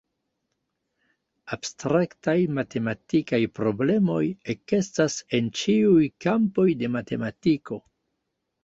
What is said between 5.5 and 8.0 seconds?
ĉiuj kampoj de matematiko.